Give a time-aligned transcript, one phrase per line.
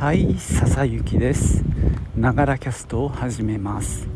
[0.00, 1.62] はい笹雪です。
[2.16, 4.08] ながらキャストを始めます。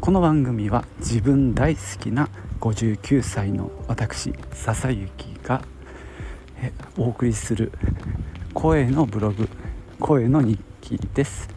[0.00, 2.28] この番組は自分大好きな
[2.60, 5.62] 59歳の私笹雪が
[6.96, 7.72] お送りする
[8.54, 9.48] 声のブログ
[9.98, 11.48] 声の日記です。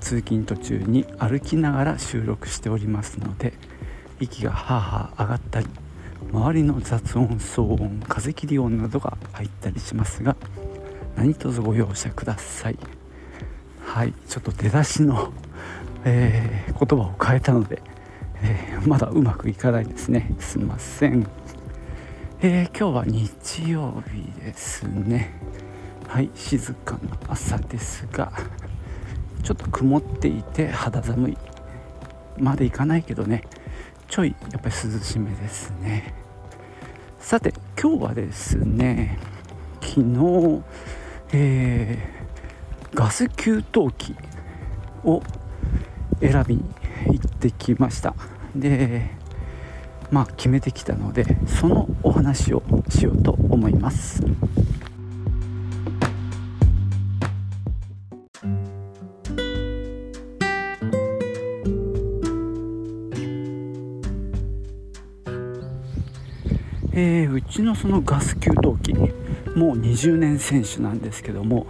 [0.00, 3.52] 通勤途中に歩きながら収録しておりますので
[4.20, 5.66] 息がはあはあ上がったり
[6.32, 10.34] 周りの雑音騒音風切り音などが入ったりしますが
[11.14, 12.97] 何卒ご容赦ください。
[13.88, 15.32] はいちょっと出だしの、
[16.04, 17.82] えー、言葉を変えたので、
[18.42, 20.30] えー、まだうまくいかないですね。
[20.38, 21.26] すいません、
[22.42, 25.32] えー、今日は日曜日ですね。
[26.06, 28.30] はい静かな朝ですが
[29.42, 31.38] ちょっと曇っていて肌寒い
[32.38, 33.42] までいかないけどね。
[34.06, 36.14] ちょいやっぱり涼しめですね。
[37.18, 39.18] さて今日はですね
[39.80, 40.62] 昨日
[41.32, 42.17] えー
[42.94, 44.16] ガス給湯器
[45.04, 45.22] を
[46.20, 46.64] 選びに
[47.06, 48.14] 行ってきました。
[48.54, 49.10] で
[50.10, 54.22] まあ決めてきたのでそのお話をしようと思います。
[67.00, 68.92] えー、うちのそのガス給湯器
[69.54, 71.66] もう20年選手なんですけども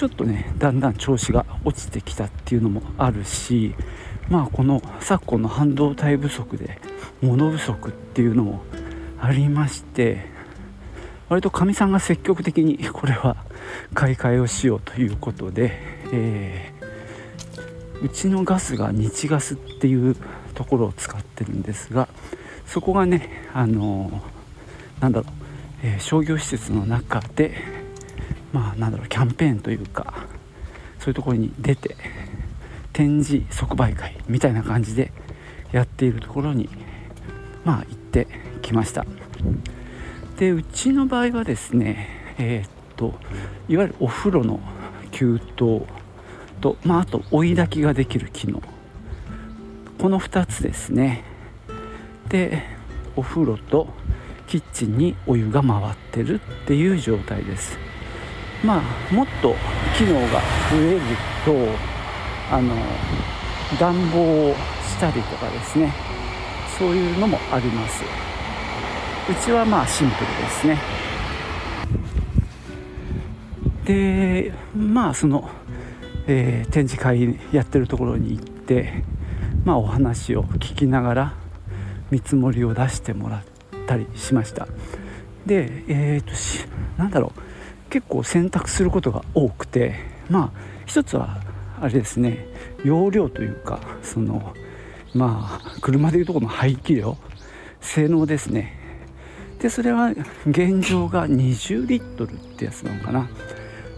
[0.00, 3.74] ちょっとねだんだん調子が落ちてきたっていうのもあるし
[4.30, 6.80] まあこの昨今の半導体不足で
[7.20, 8.62] 物不足っていうのも
[9.20, 10.24] ありまして
[11.28, 13.44] 割とかみさんが積極的に これは
[13.92, 15.72] 買い替えをしようということで、
[16.12, 20.16] えー、うちのガスが日ガスっていう
[20.54, 22.08] ところを使ってるんですが
[22.64, 25.32] そこがねあのー、なんだろう、
[25.82, 27.79] えー、商業施設の中で
[28.52, 30.26] まあなんだろうキャンペーンというか
[30.98, 31.96] そういうところに出て
[32.92, 35.12] 展示即売会みたいな感じで
[35.72, 36.68] やっているところに
[37.64, 38.26] まあ行って
[38.62, 39.06] きました。
[40.38, 42.08] でうちの場合はですね
[42.38, 43.14] えー、っと
[43.68, 44.60] いわゆるお風呂の
[45.10, 45.40] 給湯
[46.60, 48.62] と、まあ、あと追い炊きができる機能。
[49.98, 51.24] この2つですね。
[52.28, 52.62] で
[53.16, 53.88] お風呂と
[54.46, 57.78] キッチンにお湯が回ってるっていう状態です。
[58.64, 59.54] まあもっと
[59.96, 60.40] 機能が
[60.70, 61.00] 増える
[61.44, 61.52] と
[62.54, 62.74] あの
[63.78, 65.92] 暖房をしたりとかですね。
[66.78, 68.02] そういうのもあります。
[69.30, 70.78] うちはまあシンプルですね。
[73.84, 75.48] でまあその、
[76.26, 79.04] えー、展示会やってるところに行って
[79.64, 81.34] まあお話を聞きながら
[82.10, 83.42] 見積もりを出してもらっ
[83.86, 84.66] たりしました。
[85.46, 86.66] でえっ、ー、
[86.96, 87.49] となんだろう。
[87.90, 89.96] 結構選択することが多くて
[90.28, 91.42] まあ一つは
[91.80, 92.46] あれですね
[92.84, 94.54] 容量というかその
[95.14, 97.16] まあ車でいうとこの排気量
[97.80, 98.78] 性能ですね。
[99.58, 100.10] でそれは
[100.46, 103.28] 現状が20リットルってやつなのかな。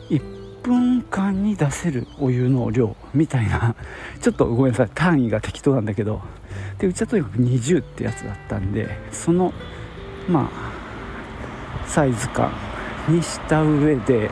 [0.09, 3.74] 1分間に出せるお湯の量みたいな
[4.20, 6.22] ちょっとごめんなさい単位が適当なんだけど
[6.78, 9.53] でうちはとにかく20ってやつだったんでその
[10.28, 12.53] まあサイズ感
[13.09, 14.31] にした上で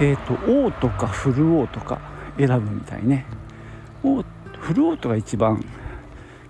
[0.00, 2.00] え、ー、とオーとかフルオーとか
[2.38, 3.26] 選ぶみたいね
[4.02, 5.64] フルオートが一番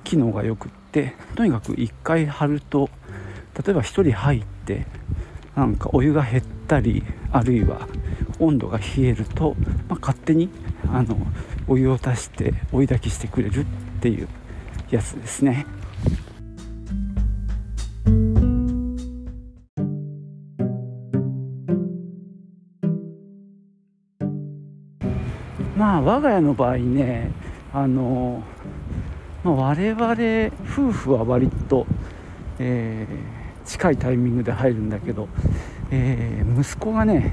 [0.05, 2.91] 機能がよくってとにかく1回貼ると
[3.65, 4.87] 例えば1人入って
[5.57, 7.03] なんかお湯が減ったり
[7.33, 7.89] あるいは
[8.39, 9.57] 温度が冷えると、
[9.89, 10.49] まあ、勝手に
[10.93, 11.17] あの
[11.69, 13.65] お湯を足して追い炊きしてくれるっ
[14.01, 14.29] ていう
[14.91, 15.67] やつですね。
[26.41, 27.31] まあ我が家の場合ね
[27.73, 28.43] あの、
[29.45, 31.87] まあ、我々夫婦は割と、
[32.59, 35.29] えー、近いタイミングで入るんだけど、
[35.91, 37.33] えー、息子がね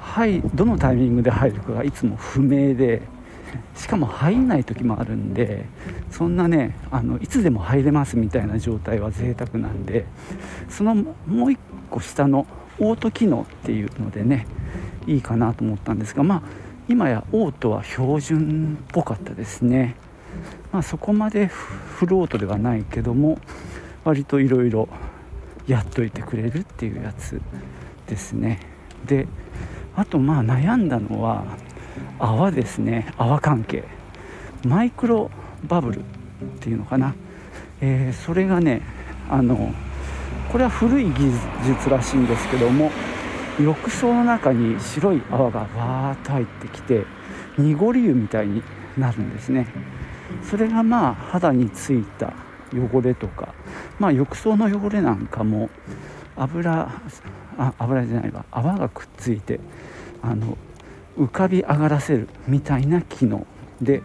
[0.00, 3.02] はいどのタイミングで入るかがいつも不明で
[3.76, 5.64] しかも入んない時もあるんで
[6.10, 10.06] そんなねあのいつでも入れますみたいな状態は贅沢なんで
[10.68, 11.58] そのもう1
[11.90, 12.46] 個下の
[12.78, 14.46] オート機能っていうのでね
[15.06, 16.42] いいかなと思ったんですがまあ
[16.88, 19.96] 今やオートは標準っぽかったですね、
[20.72, 23.38] まあ、そこまでフルオートではないけども
[24.04, 24.88] 割といろいろ
[25.66, 27.40] やっといてくれるっていうやつ
[28.06, 28.60] ですね。
[29.06, 29.26] で
[29.96, 31.44] あとまあ悩んだのは
[32.18, 33.12] 泡ですね。
[33.16, 33.84] 泡関係。
[34.66, 35.30] マイクロ
[35.66, 36.02] バブルっ
[36.60, 37.14] ていうのかな、
[37.80, 38.82] えー、それがね
[39.30, 39.72] あの
[40.50, 41.30] これは古い技
[41.66, 42.90] 術らしいんですけども
[43.60, 47.04] 浴槽の中に白い泡がわーっと入ってきて
[47.56, 48.62] 濁り湯みたいに
[48.98, 49.68] なるんですね。
[50.42, 52.32] それがまあ肌についた
[52.72, 53.54] 汚れとか
[54.00, 55.70] まあ浴槽の汚れなんかも
[56.36, 56.90] 油
[57.56, 58.44] あ油じゃないわ。
[58.50, 59.60] 泡がくっついて
[60.20, 60.58] あの
[61.16, 63.46] 浮かび上がらせるみたいな機能
[63.80, 64.02] で、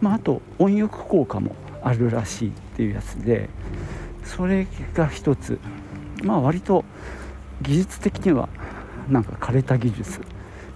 [0.00, 3.48] まあ、あと温浴効果もあるらしいっていうやつで
[4.22, 5.58] それが一つ。
[6.22, 6.84] まあ割と
[7.62, 8.48] 技術的には
[9.08, 10.20] なんか枯れた技術。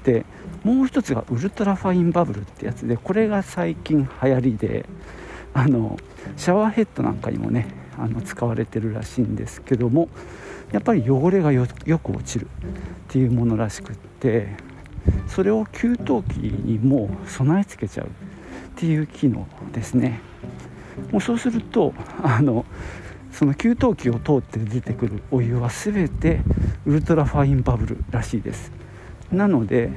[0.05, 0.25] で
[0.65, 4.87] もう一つがウルトラファインバブルってやつでこれが最近流行りで
[5.55, 5.99] あの
[6.37, 7.69] シャワーヘッドなんかにもね
[7.99, 10.09] あの使われてるらしいんですけども
[10.73, 12.49] やっぱり汚れがよく落ちるっ
[13.09, 14.49] ていうものらしくって
[15.27, 18.11] それを給湯器にも備え付けちゃうっ
[18.77, 20.21] ていう機能ですね。
[21.11, 22.65] もうそうするとあの
[23.33, 26.41] その給湯器を通って出てくるお湯は全て
[26.87, 28.73] ウルトラファインバブルらしいです
[29.33, 29.91] なので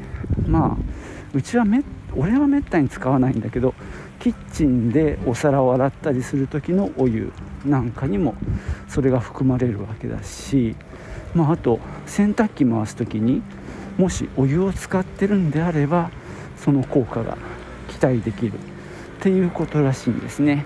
[0.47, 0.77] まあ
[1.33, 1.83] うちはめ
[2.15, 3.73] 俺はめったに使わないんだけど
[4.19, 7.31] キッチンでお皿を洗ったりする時のお湯
[7.65, 8.35] なんかにも
[8.87, 10.75] それが含まれるわけだし、
[11.33, 13.41] まあ、あと洗濯機回す時に
[13.97, 16.11] もしお湯を使ってるんであれば
[16.57, 17.37] その効果が
[17.89, 18.61] 期待できるっ
[19.19, 20.65] ていうことらしいんですね。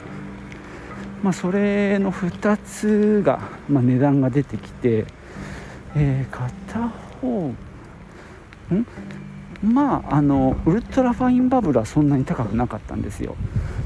[1.24, 5.06] まあ、それの2つが、まあ、値段が出てきて、
[5.96, 6.90] えー、片
[7.22, 7.54] 方
[8.74, 8.86] ん？
[9.64, 13.36] まああのウルトラファインバブルはそんなに高くなかったんですよ。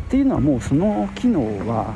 [0.07, 1.93] っていうのはもうその機能は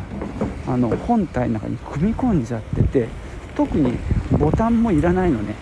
[0.66, 3.08] あの本体の中に組み込んじゃってて
[3.56, 3.98] 特に
[4.40, 5.56] ボタンもいらないのね。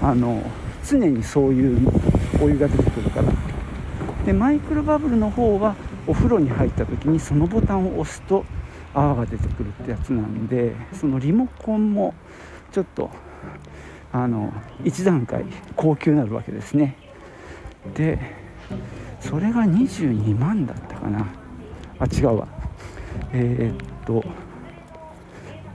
[0.00, 0.42] あの
[0.88, 1.88] 常にそういう
[2.40, 3.32] お湯が出てくるから。
[4.24, 5.76] でマイクロバブルの方は
[6.06, 8.44] お風呂に入った時にそのボタンを押すと
[8.96, 12.14] 泡が出てくるってやつなんでそのリモコンも
[12.72, 13.10] ちょっと
[14.10, 14.52] あの
[14.82, 15.44] 1段階
[15.76, 16.96] 高級になるわけですね。
[17.94, 18.18] で
[19.20, 21.26] それが22万だったかな。
[21.98, 22.48] あ違うわ。
[23.32, 24.24] えー、っと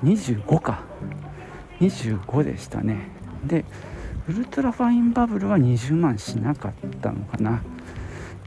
[0.04, 0.84] 25か。
[1.80, 3.10] 25でしたね。
[3.46, 3.66] で
[4.28, 7.62] ウルトラファインバブルは20万しなかったのかな。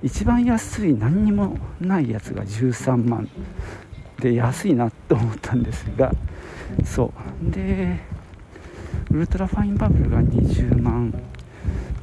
[0.03, 3.29] 一番安い何にもないやつが13万。
[4.25, 6.11] で安いなと思ったんですが
[6.83, 7.13] そ
[7.43, 7.51] う。
[7.51, 8.01] で
[9.11, 11.13] ウルトラファインバブルが20万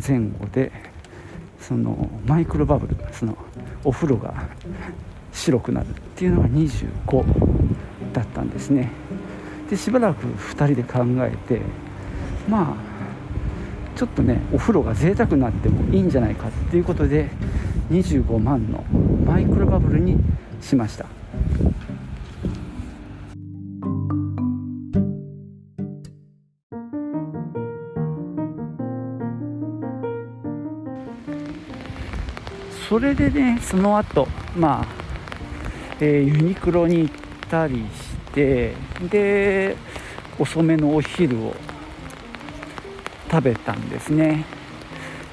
[0.07, 0.71] 前後で
[1.59, 3.35] そのマイクロバブルその
[3.83, 4.35] お風呂が
[5.33, 7.25] 白くなるっていうのが25
[8.13, 8.91] だったんですね。
[9.71, 11.61] でしばらく2人で考えて
[12.47, 17.31] まあちょっとねお風呂が贅沢になってもいいんじゃないかっていうことで
[17.89, 18.83] 25万の
[19.25, 20.17] マイクロバブルに
[20.61, 21.07] しました。
[32.91, 34.85] それでねその後まあ、
[36.01, 37.15] えー、ユニクロに行っ
[37.49, 38.73] たりして
[39.09, 39.77] で
[40.37, 41.55] 遅めのお昼を
[43.31, 44.43] 食べたんですね。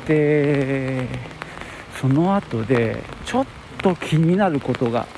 [0.07, 1.09] で
[2.01, 3.47] その後でちょっ
[3.83, 5.09] と気になることが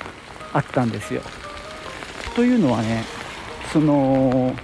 [0.51, 1.21] あったんですよ。
[2.35, 3.03] というのはね
[3.71, 4.55] その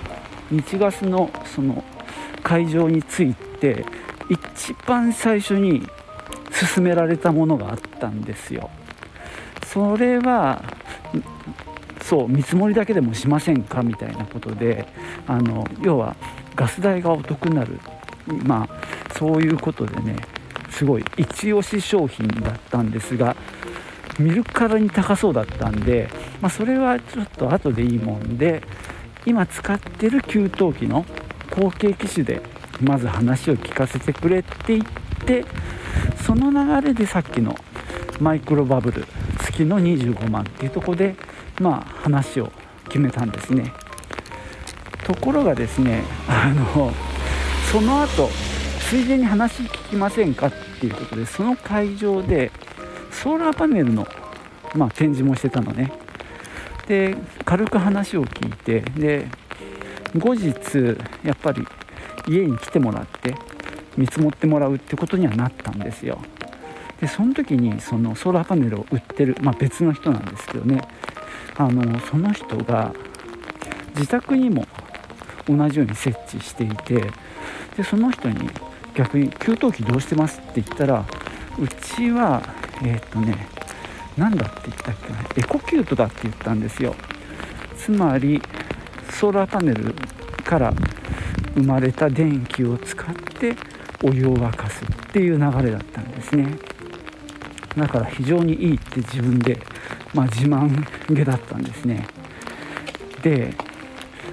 [0.50, 1.84] 日ガスのその
[2.42, 3.86] 会場について
[4.32, 5.88] 一番最初に
[6.60, 8.70] 勧められたものがあったんですよ。
[9.66, 10.64] それは
[12.02, 14.88] そう見積もりだけでもしませんかみたいなことで
[15.28, 16.16] あの要は
[16.56, 17.80] ガス代がお得になる。
[18.46, 20.16] まあそういうことでね
[20.70, 23.36] すごい一押し商品だったんですが
[24.20, 26.10] 見るからに高そうだったんで、
[26.42, 28.62] まあ、それはちょっと後でいいもんで
[29.26, 31.06] 今使ってる給湯器の
[31.52, 32.42] 後継機種で
[32.82, 34.86] まず話を聞かせてくれって言っ
[35.26, 35.46] て
[36.26, 37.56] その流れでさっきの
[38.20, 39.06] マイクロバブル
[39.40, 41.16] 付きの25万っていうとこで
[41.62, 42.52] まあ話を
[42.86, 43.74] 決めたんですね。
[45.06, 46.92] ところがですねあの
[47.72, 48.30] その後
[48.90, 52.52] ついでに話聞きませんかっていうことでその会場で
[53.12, 54.08] ソーラーパネルの、
[54.76, 55.92] まあ、展示もしてたのね。
[56.88, 59.28] で軽く話を聞いてで
[60.18, 61.66] 後日やっぱり
[62.28, 63.36] 家に来てもらって
[63.98, 66.20] 見積もってもらうってことにはなったんですよ。
[67.02, 70.82] でその時にそのソーラーパネルを売ってる、まあ、別の人なんですけどね。
[71.56, 72.94] あのその人が
[73.96, 74.66] 自宅にも
[75.48, 77.12] 同じように設置していて
[77.76, 78.50] でその人に
[78.94, 81.06] 逆に給湯器どうしてますって言ったら
[81.60, 82.42] うちは
[82.84, 83.48] えー、っとね
[84.18, 86.96] 何だって言ったっけなエコキュートだって言ったんですよ。
[87.76, 88.42] つまり
[89.12, 89.96] ソーラーパネル
[90.44, 90.74] から
[91.56, 93.56] 生まれた電気を使って
[94.04, 96.58] お湯を沸かすっていう流れだったんですね。
[97.76, 99.60] だから非常にいいって自分で、
[100.14, 102.08] まあ、自慢げだったんですね。
[103.22, 103.54] で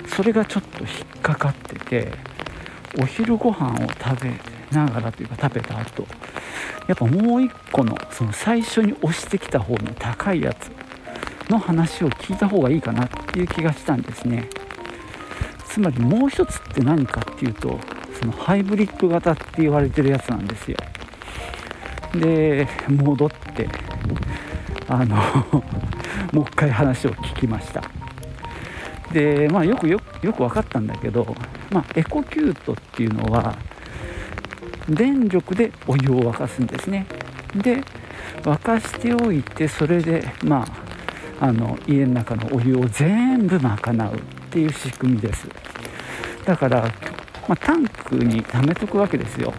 [0.07, 2.13] それがちょっと引っかかってて
[3.01, 4.33] お昼ご飯を食べ
[4.71, 6.07] ながらというか食べた後
[6.87, 10.71] やっぱもう一個のその最初に押してきた方の高いやつ
[11.51, 14.49] の話を聞いた方がいいかなっていう気がしたんですね。
[15.67, 17.81] つまりもう一つって何かっていうと
[18.21, 20.77] そのハイブリッド型って言われてるやつなんですよ。
[22.15, 23.69] で戻って
[24.89, 25.17] あの
[26.33, 27.83] もう一回話を聞きました。
[29.13, 31.35] でまあよくよくよく分かったんだけど、
[31.71, 33.57] まあ、エコキュートっていうのは
[34.89, 37.07] 電力でお湯を沸かすんですね。
[37.55, 37.83] で
[38.43, 40.67] 沸かしておいてそれでま
[41.41, 45.49] ああの家の中のお湯を全部賄うっていう仕組みです。
[46.45, 46.85] だから、
[47.49, 49.53] まあ、タンクに貯めとくわけですよ。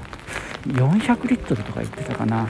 [0.68, 2.48] 400リットルとか言ってたかな。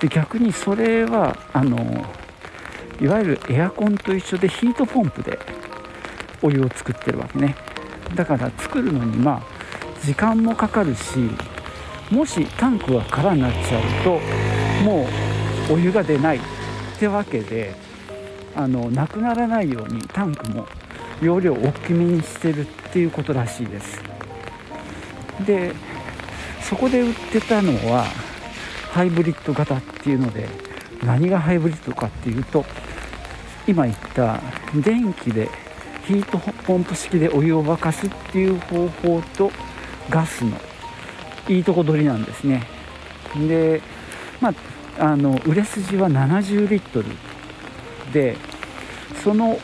[0.00, 1.78] で逆にそれはあの
[3.00, 5.38] いわゆるエアコンと一緒でヒートポンプで
[6.42, 7.56] お湯を作ってるわけね。
[8.14, 9.42] だから作るのにまあ
[10.04, 11.18] 時間もかかるし
[12.10, 14.20] もしタンクが空になっちゃうと
[14.84, 15.06] も
[15.70, 16.40] うお湯が出ないっ
[16.98, 17.74] てわけで
[18.54, 20.66] あのなくならないようにタンクも
[21.24, 24.02] 容量を大きめにしてるっていうことらしいです。
[25.46, 25.72] で
[26.62, 28.04] そこで売ってたのは
[28.92, 30.48] ハイブリッド型っていうので
[31.02, 32.64] 何がハイブリッドかっていうと
[33.66, 34.40] 今言った
[34.74, 35.48] 電気で
[36.06, 39.50] ヒートポンプ式でお湯を沸かすっていう方法と
[40.10, 40.56] ガスの
[41.48, 42.66] いいとこ取りなんですね。
[43.48, 43.80] で
[44.40, 44.54] まあ
[45.12, 47.08] あの売れ筋は70リットル
[48.12, 48.36] で
[49.22, 49.58] その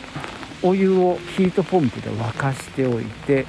[0.63, 3.47] お湯をヒートポンプで沸かしておいて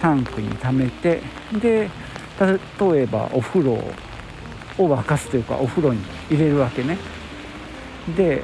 [0.00, 1.20] タンクに溜めて
[1.52, 1.90] で
[2.40, 3.92] 例えばお風呂を
[4.78, 6.00] 沸かすというかお風呂に
[6.30, 6.96] 入れるわけね。
[8.16, 8.42] で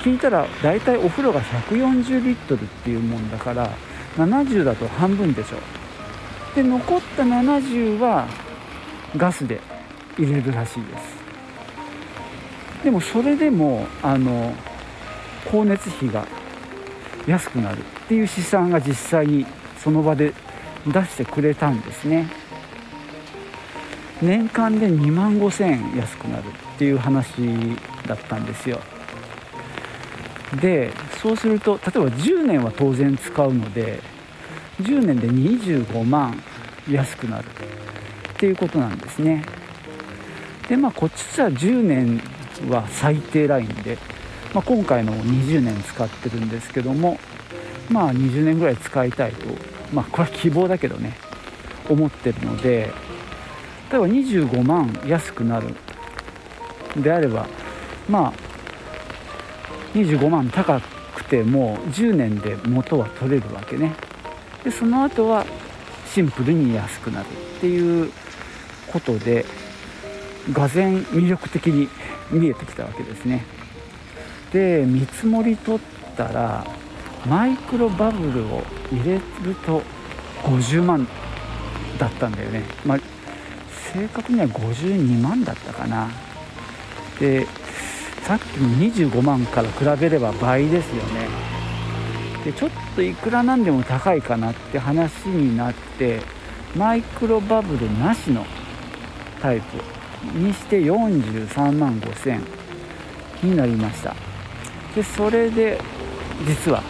[0.00, 3.70] 聞いたら大体お風呂が140リットルっていうもんだから
[4.16, 5.56] 70だと半分でしょ。
[6.54, 8.26] で残った70は
[9.16, 9.60] ガスで
[10.16, 11.18] 入れるらしいです。
[12.84, 14.54] でもそれでもあの
[15.44, 16.26] 光熱費が
[17.28, 19.46] 安くなるっていう試算が実際に
[19.82, 20.32] その場で
[20.86, 22.26] 出してくれたんですね。
[24.20, 27.28] 年間で2万5000円安くなるっていう話
[28.06, 28.80] だったんですよ。
[30.60, 30.90] で
[31.22, 34.00] そうすると例えば10年は当然使うので
[34.80, 36.42] 10年で25万
[36.90, 39.44] 安くなるっていうことなんですね。
[40.68, 42.22] でまあこっちじゃ10年
[42.70, 43.98] は最低ラインで、
[44.54, 47.18] まあ、今回の20年使ってるんですけども
[47.90, 49.46] まあ20年ぐらい使いたいと
[49.92, 51.16] まあこれは希望だけどね
[51.88, 52.90] 思ってるので
[53.90, 55.74] 例えば25万安くなる
[56.96, 57.46] であれば
[58.08, 58.32] まあ
[59.94, 63.94] 25万高くても10年で元は取れるわけね。
[64.64, 65.46] でその後は
[66.06, 67.26] シンプルに安くなる
[67.58, 68.12] っていう
[68.92, 69.44] ことで
[70.52, 71.88] がぜん魅力的に
[72.30, 73.57] 見えてきたわけですね。
[74.52, 75.80] で見積もり取っ
[76.16, 76.66] たら
[77.26, 79.82] マイクロバブルを入れると
[80.42, 81.06] 50万
[81.98, 82.98] だったんだよね、まあ、
[83.92, 86.08] 正確には52万だったかな。
[87.18, 87.46] で
[88.22, 88.68] さっきの
[89.08, 91.28] 25万から比べれば倍ですよね。
[92.44, 96.20] でちょっといくらなんでも高いかなって話になって
[96.76, 98.46] マイクロバブルなしの
[99.42, 102.40] タイプにして43万5000
[103.42, 104.27] になりました。
[104.98, 105.80] でそれで
[106.44, 106.82] 実は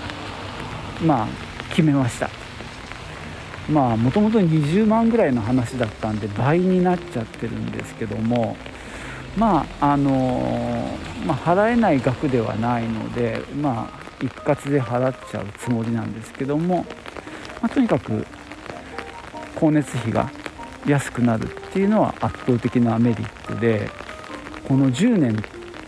[1.04, 1.28] まあ
[1.68, 2.30] 決めました。
[3.68, 8.56] まあもともと20万ぐらいの話だったんで倍になっちゃってるんですけども
[9.36, 10.96] まああの
[11.26, 16.86] まあ、払えない額ではないのでまあ一括で払っちゃうつもりなんですけども、
[17.60, 18.26] まあ、とにかく
[19.56, 20.30] 光熱費が
[20.86, 23.90] 安くなるっていうのは圧倒的なメリットで
[24.66, 25.36] この10年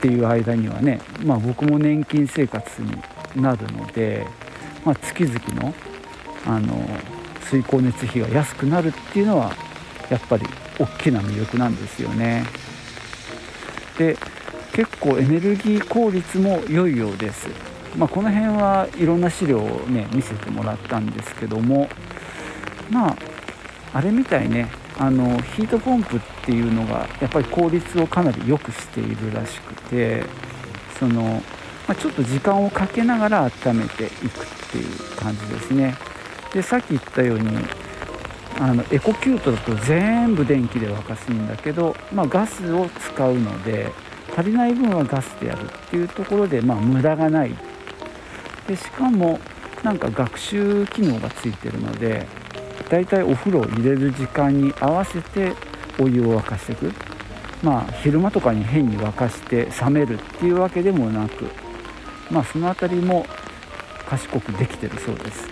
[0.00, 2.90] っていう間にはね、まあ、僕も年金生活に
[3.36, 4.26] なるので、
[4.82, 5.74] まあ、月々の
[6.46, 6.74] あの
[7.42, 9.52] 水光熱費が安くなるっていうのは
[10.08, 10.46] やっぱり
[10.78, 12.46] 大きな魅力なんですよね。
[13.98, 14.16] で
[14.72, 17.48] 結構エネルギー効率も良いようです。
[17.98, 21.88] まあ、この辺はいろんな資料をね見せてもらったんですけども
[22.88, 23.16] まあ
[23.92, 30.22] あれみたいねあのヒートポンプっていうのがやっぱり効率をかなり良くしているらしくて
[30.98, 31.40] その、ま
[31.88, 34.18] あ、ちょっと時間をかけながら温めていくっ
[34.70, 35.96] ていう感じですね。
[36.52, 37.48] でさっき言ったように
[38.58, 43.90] あのエコキュートだと全部電気で沸かすんだけど、まあ、ガスを使うので
[44.36, 47.56] 足りない分はガスでやるっていうところで、まあ、無駄がない。
[48.68, 49.40] でしかも
[49.82, 52.26] なんか学習機能がついてるので
[52.90, 55.52] だいたいお風呂を入れる時間に合わせて
[55.98, 56.92] お湯を沸かしていく。
[57.62, 61.44] まあ昼間とかに変に沸かして冷めるっていうわけでもなく
[62.30, 63.26] まあその辺りも
[64.08, 65.48] 賢くできてるそうです。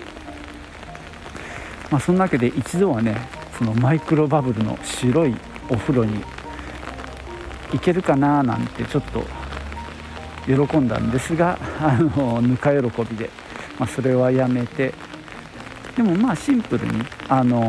[1.90, 3.16] まあそんなわけで一度はね
[3.56, 5.34] そのマイクロバブルの白い
[5.70, 6.22] お風呂に
[7.72, 9.24] 行けるかななんてちょっと
[10.46, 13.30] 喜んだんですがあのぬか喜びで、
[13.78, 14.94] まあ、それはやめて
[15.98, 17.60] でもまあシンプルにあの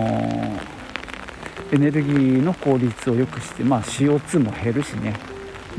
[1.72, 5.16] エネルギーの効率を良くして、まあ、CO2 も減るしね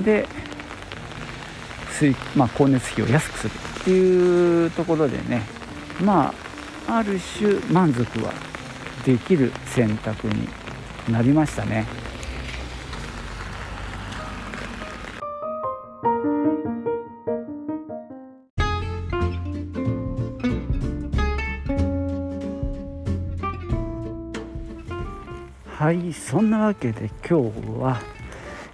[0.01, 0.27] で
[1.93, 5.43] 水、まあ、光熱費を安くするっていうところでね
[6.03, 6.35] ま
[6.89, 8.33] あある種満足は
[9.07, 10.49] できる選択に
[11.09, 12.00] なりましたね。
[26.31, 28.01] そんなわけで今日は、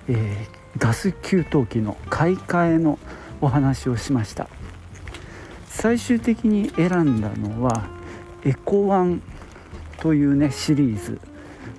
[0.09, 2.99] えー、ガス給湯器の買い替えの
[3.41, 4.51] お話をしました。
[5.67, 7.89] 最終的に選んだのは
[8.45, 9.23] エコワン
[10.01, 11.19] というねシリーズ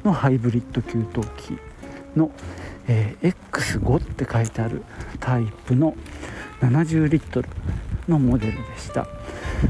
[0.03, 1.60] のハイブリッド給湯器
[2.15, 2.31] の、
[2.88, 4.84] えー、X5 って書いてある
[5.19, 5.96] タイプの
[6.60, 7.50] 70リットル
[8.07, 9.05] のモデルでした。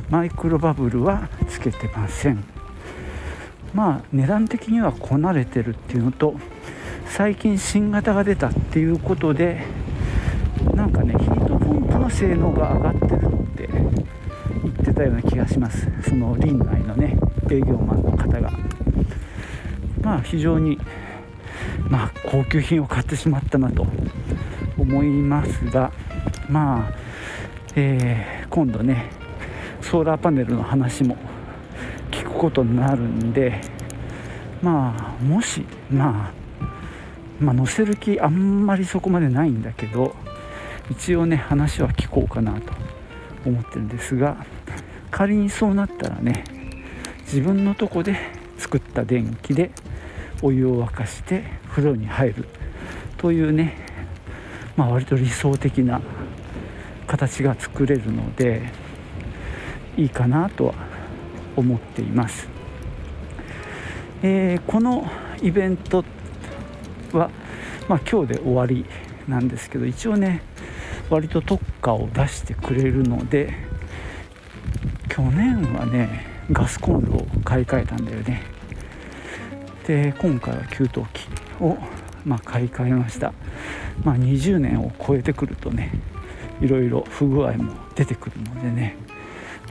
[0.09, 2.56] マイクロバブルはつけてません。
[3.73, 6.35] まあ値段的にはこなれてるっていうのと
[7.05, 9.63] 最近新型が出たっていうことで
[10.73, 15.87] なんかねヒートポンプの性能が上がってるって言ってたような気がします。
[16.01, 17.17] その林内のね
[17.49, 18.51] 営業マンの方が。
[20.01, 20.79] まあ非常に
[21.89, 23.85] まあ高級品を買ってしまったなと
[24.77, 25.91] 思いますが
[26.49, 26.93] まあ、
[27.75, 29.09] えー、今度ね
[29.81, 31.17] ソーラーパネルの話も
[32.37, 33.59] ことになるんで
[34.61, 40.15] まあもしまあまあ載せる気あんまりそこまでないんだけど
[40.89, 42.73] 一応ね話は聞こうかなと
[43.45, 44.45] 思ってるんですが
[45.11, 46.43] 仮にそうなったらね
[47.21, 48.15] 自分のとこで
[48.57, 49.71] 作った電気で
[50.41, 52.45] お湯を沸かして風呂に入る
[53.17, 53.75] というね
[54.75, 56.01] まあ割と理想的な
[57.07, 58.69] 形が作れるので
[59.97, 60.86] いいかなとは
[61.57, 62.47] 思っています、
[64.23, 65.05] えー、この
[65.41, 66.05] イベント
[67.11, 67.29] は、
[67.89, 68.85] まあ、今日で終わり
[69.27, 70.41] なんですけど一応ね
[71.09, 73.53] 割と特価を出してくれるので
[75.09, 78.43] 去年はねガスコンロを買い替えたんだよね。
[79.85, 81.03] で今回は給湯器
[81.61, 81.77] を、
[82.25, 83.33] まあ、買い替えました、
[84.03, 85.91] まあ、20年を超えてくるとね
[86.61, 88.95] いろいろ不具合も出てくるのでね。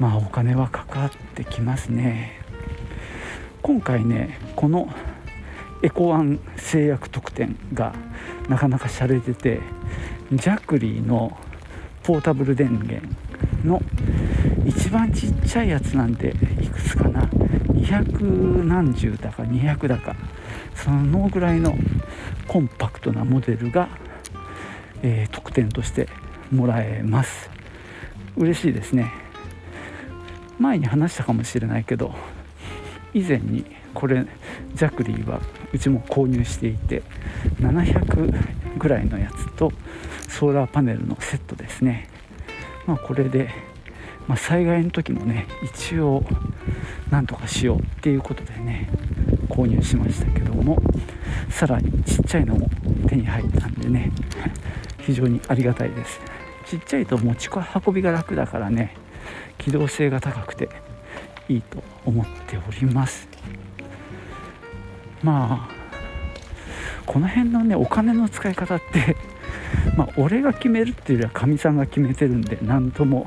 [0.00, 2.40] まあお金はかかってきますね。
[3.62, 4.88] 今回ねこの
[5.82, 7.94] エコワン製薬特典が
[8.48, 9.60] なかなか洒落てて
[10.32, 11.36] ジャクリーの
[12.02, 13.02] ポータブル電源
[13.64, 13.80] の
[14.64, 20.14] 一番ちっちゃいやつなんていくつかな？200何十だか200だか
[20.74, 21.74] そのぐらいの
[22.46, 23.88] コンパクトなモデルが、
[25.02, 26.08] えー、特典として
[26.52, 27.50] もらえます。
[28.36, 29.25] 嬉しいですね。
[30.58, 32.14] 前に話したかもしれないけど
[33.14, 33.64] 以前に
[33.94, 34.26] これ
[34.74, 35.40] ジャクリーは
[35.72, 37.02] うちも購入していて
[37.60, 39.72] 700ぐらいのやつと
[40.28, 42.08] ソーラーパネルのセットですね。
[42.86, 43.48] まあこれで、
[44.28, 46.24] まあ、災害の時もね一応
[47.10, 48.90] なんとかしようっていうことでね
[49.48, 50.78] 購入しましたけども
[51.48, 52.68] さらにちっちゃいのも
[53.08, 54.12] 手に入ったんでね
[55.00, 56.20] 非常にありがたいです。
[56.66, 57.48] ちっちゃいと持ち
[57.86, 58.94] 運びが楽だからね
[59.66, 60.68] 機動性が高くて
[61.48, 63.28] いいと思っております。
[65.24, 69.16] まあこの辺のねお金の使い方って
[69.96, 73.26] まあ俺が決めるっていうよりはかみさんが決めてるんで何とも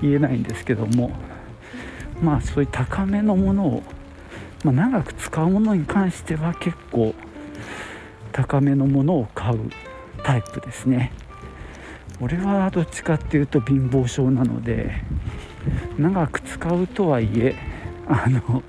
[0.00, 1.10] 言えないんですけども
[2.22, 3.82] まあそういう高めのものを、
[4.62, 7.12] まあ、長く使うものに関しては結構
[8.30, 9.68] 高めのものを買う
[10.22, 11.10] タイプですね。
[12.20, 15.02] 俺はどっちかっていうと貧乏症なので
[15.98, 17.54] 長く使うとはいえ
[18.08, 18.62] あの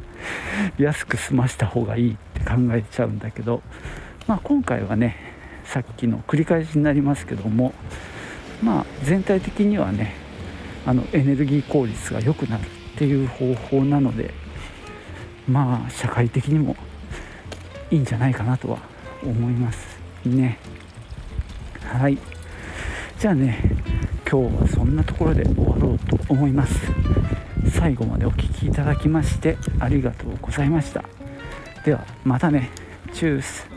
[0.78, 3.62] 安く済ました方がいいって考えちゃうんだけど、
[4.28, 5.18] まあ、今回はね
[5.66, 7.74] さっきの繰り返しになりますけども
[8.62, 10.14] まあ全体的にはね
[10.86, 14.34] あのエネルギー効率が良くなるっていう方法なので
[15.48, 16.76] まあ社会的にも
[17.92, 18.80] いいんじゃないかなとは
[19.24, 20.58] 思いますね。
[21.82, 22.18] はい。
[23.20, 23.83] じゃあね
[24.34, 26.74] 今日はそんなところで終わろうと思います。
[27.72, 31.04] 最後までお聴きいただきましてありがとうございました。
[31.86, 32.72] ではまたね。
[33.14, 33.73] チュース。